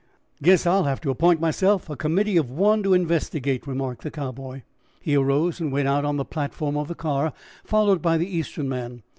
[0.41, 4.63] "Guess I'll have to appoint myself a committee of one to investigate," remarked the Cowboy.
[4.99, 8.67] He arose and went out on the platform of the car, followed by the Eastern
[8.67, 9.03] man.